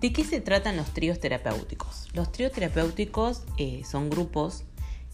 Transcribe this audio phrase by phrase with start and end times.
[0.00, 2.06] ¿De qué se tratan los tríos terapéuticos?
[2.14, 4.62] Los tríos terapéuticos eh, son grupos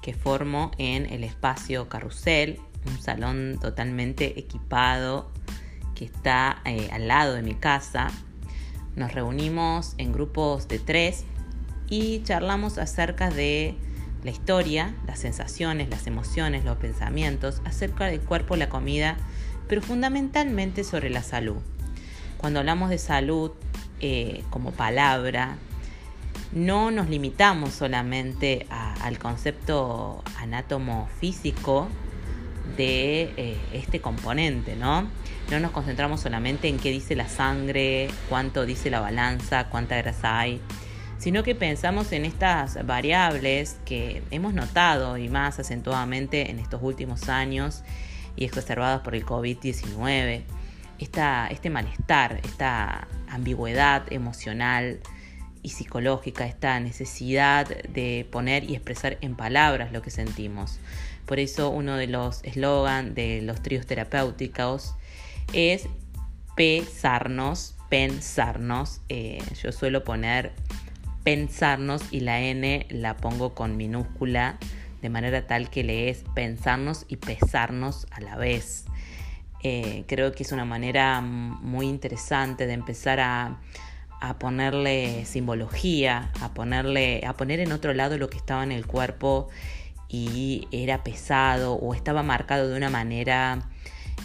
[0.00, 5.30] que formo en el espacio Carrusel, un salón totalmente equipado
[5.94, 8.08] que está eh, al lado de mi casa.
[8.96, 11.26] Nos reunimos en grupos de tres
[11.88, 13.76] y charlamos acerca de
[14.24, 19.16] la historia, las sensaciones, las emociones, los pensamientos, acerca del cuerpo, la comida,
[19.68, 21.58] pero fundamentalmente sobre la salud.
[22.36, 23.52] Cuando hablamos de salud
[24.02, 25.56] eh, como palabra,
[26.52, 31.88] no nos limitamos solamente al concepto anátomo físico
[32.76, 35.08] de eh, este componente, ¿no?
[35.50, 40.38] No nos concentramos solamente en qué dice la sangre, cuánto dice la balanza, cuánta grasa
[40.38, 40.60] hay,
[41.18, 47.28] sino que pensamos en estas variables que hemos notado y más acentuadamente en estos últimos
[47.28, 47.82] años
[48.34, 50.42] y exacerbadas por el COVID-19.
[50.98, 55.00] este malestar, esta ambigüedad emocional
[55.62, 60.78] y psicológica, esta necesidad de poner y expresar en palabras lo que sentimos.
[61.26, 64.94] Por eso uno de los eslogans de los tríos terapéuticos
[65.52, 65.86] es
[66.56, 69.00] pesarnos, pensarnos.
[69.08, 70.52] Eh, yo suelo poner
[71.22, 74.58] pensarnos y la N la pongo con minúscula
[75.00, 78.84] de manera tal que le es pensarnos y pesarnos a la vez.
[79.62, 83.60] Eh, creo que es una manera muy interesante de empezar a,
[84.38, 89.48] ponerle simbología, a ponerle, a poner en otro lado lo que estaba en el cuerpo
[90.08, 93.58] y era pesado o estaba marcado de una manera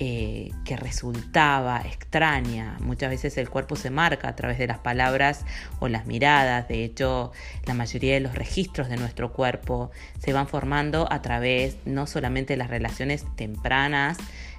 [0.00, 2.76] eh, que resultaba extraña.
[2.78, 5.44] Muchas veces el cuerpo se marca a través de las palabras
[5.80, 6.68] o las miradas.
[6.68, 7.32] De hecho,
[7.64, 9.90] la mayoría de los registros de nuestro cuerpo
[10.20, 14.18] se van formando a través no solamente de las relaciones tempranas,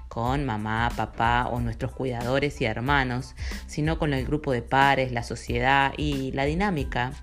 [0.10, 3.36] con mamá, papá o nuestros cuidadores y hermanos,
[3.68, 7.14] sino con el grupo de pares, la sociedad y la dinámica,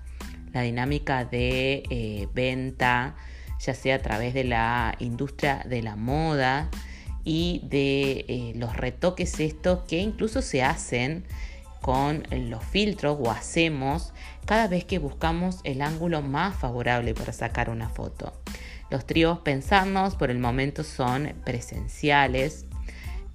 [0.53, 3.15] la dinámica de eh, venta,
[3.59, 6.69] ya sea a través de la industria de la moda,
[7.29, 11.25] y de eh, los retoques estos que incluso se hacen
[11.81, 14.13] con los filtros o hacemos
[14.45, 18.31] cada vez que buscamos el ángulo más favorable para sacar una foto.
[18.89, 22.65] Los tríos pensarnos por el momento son presenciales,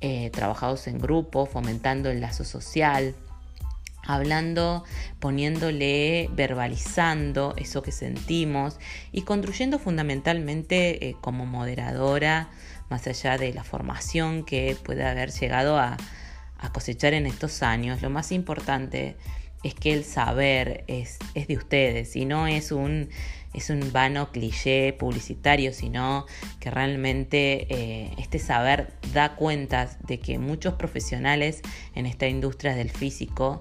[0.02, 3.14] eh, trabajados en grupo, fomentando el lazo social,
[4.04, 4.84] hablando,
[5.20, 8.78] poniéndole, verbalizando eso que sentimos
[9.12, 12.50] y construyendo fundamentalmente eh, como moderadora
[12.90, 15.96] más allá de la formación que puede haber llegado a,
[16.72, 19.16] cosechar en estos años, lo más importante
[19.62, 23.08] es que el saber es, de ustedes y no es un,
[23.54, 26.26] es un vano cliché publicitario, sino
[26.60, 31.62] que realmente eh, este saber da cuenta de que muchos profesionales
[31.94, 33.60] en esta industria del físico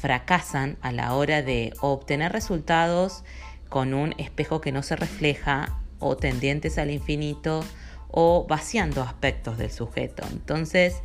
[0.00, 3.24] fracasan a la hora de obtener resultados
[3.68, 7.64] con un espejo que no se refleja o tendientes al infinito
[8.08, 10.26] o vaciando aspectos del sujeto.
[10.30, 11.02] Entonces,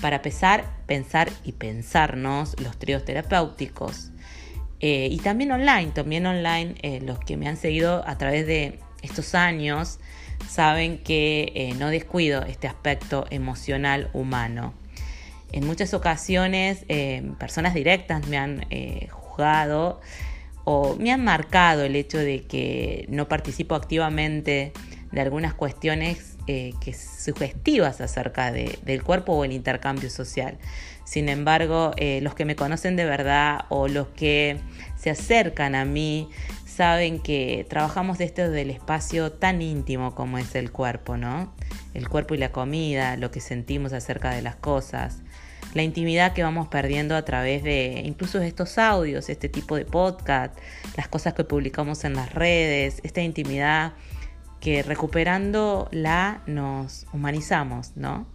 [0.00, 4.10] para empezar, pensar y pensarnos los tríos terapéuticos.
[4.80, 8.78] Eh, y también online, también online, eh, los que me han seguido a través de
[9.02, 9.98] estos años
[10.48, 14.72] saben que eh, no descuido este aspecto emocional humano.
[15.52, 16.84] En muchas ocasiones
[17.40, 18.66] personas directas me han
[19.10, 20.00] juzgado
[20.62, 24.72] o me han marcado el hecho de que no participo activamente
[25.10, 30.58] de algunas cuestiones eh, que sugestivas acerca del cuerpo o el intercambio social.
[31.04, 34.60] Sin embargo, eh, los que me conocen de verdad o los que
[34.96, 36.28] se acercan a mí
[36.64, 41.52] saben que trabajamos de esto del espacio tan íntimo como es el cuerpo, ¿no?
[41.94, 45.18] El cuerpo y la comida, lo que sentimos acerca de las cosas,
[45.74, 49.84] la intimidad que vamos perdiendo a través de incluso de estos audios, este tipo de
[49.84, 50.56] podcast,
[50.96, 53.92] las cosas que publicamos en las redes, esta intimidad
[54.60, 58.26] que recuperándola nos humanizamos, ¿no?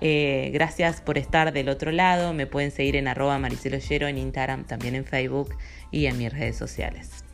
[0.00, 2.32] Eh, gracias por estar del otro lado.
[2.32, 5.54] Me pueden seguir en arroba mariceloyero en Instagram, también en Facebook
[5.92, 7.24] y en mis redes sociales.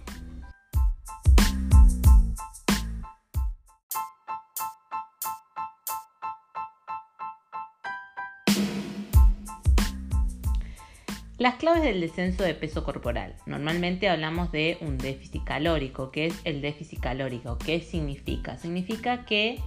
[11.39, 13.37] Las claves del descenso de peso corporal.
[13.47, 16.11] Normalmente hablamos de un déficit calórico.
[16.11, 17.59] ¿Qué es el déficit calórico?
[17.59, 18.57] ¿Qué significa?
[18.57, 19.61] Significa que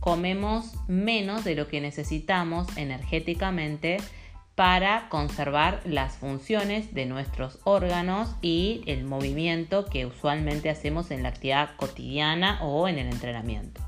[0.00, 3.96] comemos menos de lo que necesitamos energéticamente
[4.54, 11.30] para conservar las funciones de nuestros órganos y el movimiento que usualmente hacemos en la
[11.30, 13.80] actividad cotidiana o en el entrenamiento.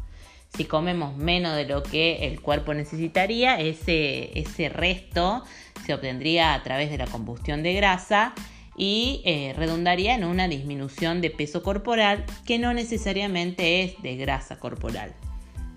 [0.56, 5.44] Si comemos menos de lo que el cuerpo necesitaría, ese, ese resto
[5.84, 8.32] se obtendría a través de la combustión de grasa
[8.76, 14.58] y eh, redundaría en una disminución de peso corporal que no necesariamente es de grasa
[14.58, 15.14] corporal.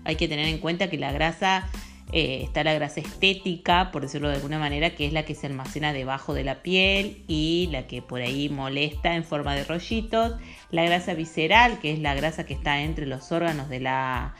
[0.04, 1.68] Hay que tener en cuenta que la grasa,
[2.12, 5.46] eh, está la grasa estética, por decirlo de alguna manera, que es la que se
[5.46, 10.36] almacena debajo de la piel y la que por ahí molesta en forma de rollitos.
[10.70, 14.34] La grasa visceral, que es la grasa que está entre los órganos de la,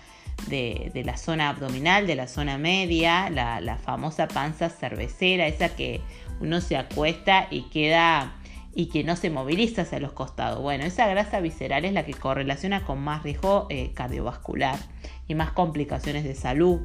[0.49, 6.01] de, la zona abdominal, de la zona media, la, famosa panza cervecera, esa que
[6.41, 8.35] uno se acuesta y queda
[8.75, 10.61] y que no se moviliza hacia los costados.
[10.63, 14.79] Bueno, esa grasa visceral es la que correlaciona con más riesgo eh, cardiovascular
[15.27, 16.81] y más complicaciones de salud.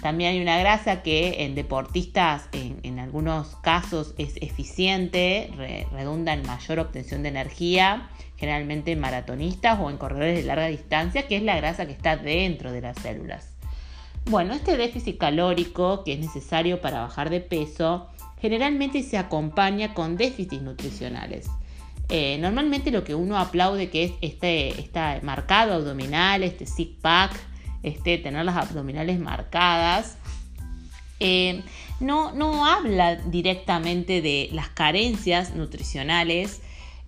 [0.00, 2.77] También hay una grasa que en deportistas en,
[3.08, 5.50] algunos casos es eficiente,
[5.90, 11.26] redunda en mayor obtención de energía, generalmente en maratonistas o en corredores de larga distancia,
[11.26, 13.48] que es la grasa que está dentro de las células.
[14.26, 18.08] Bueno, este déficit calórico que es necesario para bajar de peso
[18.42, 21.46] generalmente se acompaña con déficits nutricionales.
[22.10, 27.32] Eh, normalmente lo que uno aplaude que es este, este marcado abdominal, este six pack,
[27.82, 30.18] este, tener las abdominales marcadas,
[31.20, 31.62] eh,
[32.00, 36.60] no, no habla directamente de las carencias nutricionales.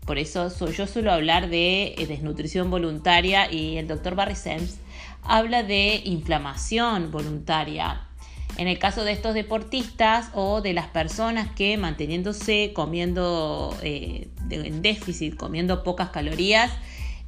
[0.04, 4.78] Por eso yo suelo hablar de eh, desnutrición voluntaria y el doctor Barry Sims
[5.22, 8.06] habla de inflamación voluntaria.
[8.56, 14.82] En el caso de estos deportistas o de las personas que manteniéndose comiendo eh, en
[14.82, 16.72] déficit, comiendo pocas calorías,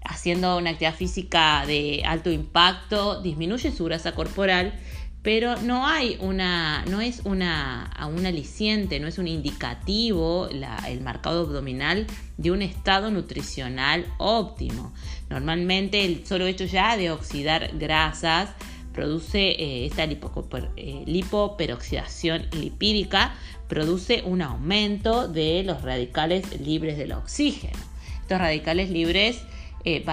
[0.04, 4.74] haciendo una actividad física de alto impacto, disminuye su grasa corporal,
[5.22, 11.42] pero no hay una, no es una, un aliciente, no es un indicativo el marcado
[11.42, 14.92] abdominal de un estado nutricional óptimo.
[15.30, 18.50] Normalmente el solo hecho ya de oxidar grasas
[18.92, 23.34] produce eh, esta eh, lipoperoxidación lipídica,
[23.68, 27.78] produce un aumento de los radicales libres del oxígeno.
[28.20, 29.40] Estos radicales libres
[29.84, 30.04] eh,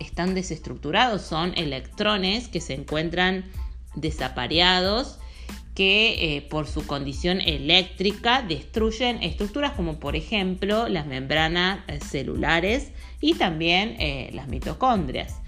[0.00, 3.44] están desestructurados, son electrones que se encuentran
[3.94, 5.18] desapareados
[5.74, 13.96] que por su condición eléctrica destruyen estructuras como por ejemplo las membranas celulares y también
[14.32, 15.40] las mitocondrias.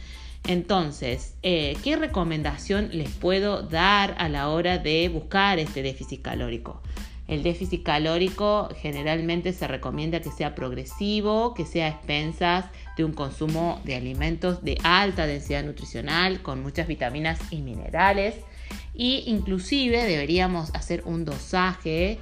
[0.46, 6.80] Entonces, eh, ¿qué recomendación les puedo dar a la hora de buscar este déficit calórico?
[7.28, 13.12] El déficit calórico generalmente se recomienda que sea progresivo, que sea a expensas de un
[13.12, 18.36] consumo de alimentos de alta densidad nutricional con muchas vitaminas y minerales.
[18.94, 22.18] E inclusive deberíamos hacer un dosaje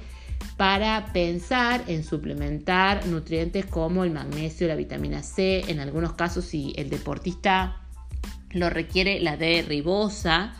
[0.57, 6.73] para pensar en suplementar nutrientes como el magnesio, la vitamina C, en algunos casos si
[6.77, 7.81] el deportista
[8.51, 10.53] lo requiere la D ribosa,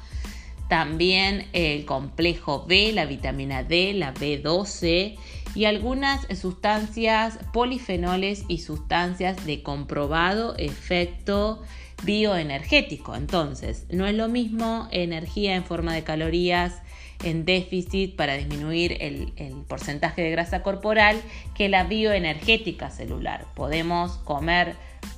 [0.67, 5.15] también el complejo B, la vitamina D, la B12
[5.53, 11.61] y algunas sustancias polifenoles y sustancias de comprobado efecto
[12.03, 13.15] bioenergético.
[13.15, 16.81] Entonces, no es lo mismo energía en forma de calorías
[17.23, 21.21] en déficit para disminuir el, el, porcentaje de grasa corporal
[21.55, 23.45] que la bioenergética celular.
[23.55, 24.75] Podemos comer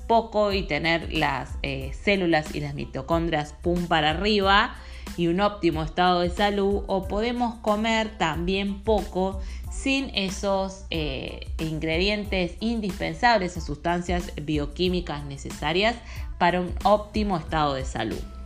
[0.07, 4.75] poco y tener las eh, células y las mitocondrias pum para arriba
[5.15, 9.39] y un óptimo estado de salud o podemos comer también poco
[9.69, 15.95] sin esos eh, ingredientes indispensables, esas sustancias bioquímicas necesarias
[16.37, 18.36] para un óptimo estado de salud.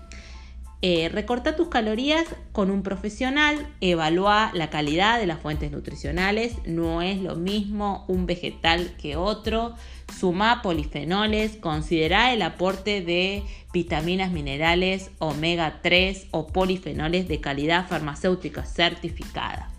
[0.84, 7.04] Eh, recorta tus calorías con un profesional, evalúa la calidad de las fuentes nutricionales, no
[7.04, 9.76] es lo mismo un vegetal que otro,
[10.12, 18.66] suma polifenoles, considera el aporte de vitaminas, minerales, omega 3 o polifenoles de calidad farmacéutica
[18.66, 19.70] certificada.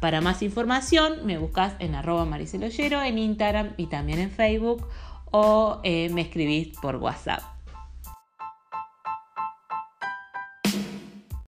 [0.00, 4.84] Para más información me buscas en arroba mariceloyero en Instagram y también en Facebook
[5.30, 7.59] o eh, me escribís por WhatsApp.